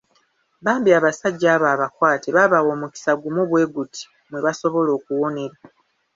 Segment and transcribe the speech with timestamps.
[0.63, 5.57] Bambi abasajja abo abakwate baabawa omukisa gumu bwe guti mwe basobola okuwonera.